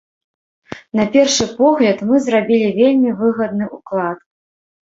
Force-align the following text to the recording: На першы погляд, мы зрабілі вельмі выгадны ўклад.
На 0.99 1.03
першы 1.15 1.45
погляд, 1.59 1.97
мы 2.13 2.23
зрабілі 2.29 2.73
вельмі 2.81 3.15
выгадны 3.21 3.69
ўклад. 3.77 4.19